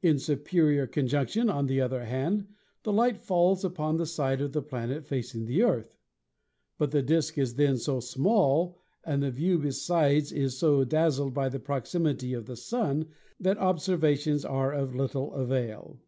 [0.00, 2.46] In superior conjunction, on the other hand,
[2.84, 5.98] the light falls full upon the side of the planet facing the Earth;
[6.78, 11.50] but the disk is then so small and the view besides is so dazzled by
[11.50, 13.08] the proximity of the Sun
[13.38, 16.00] that observa tions are of little avail.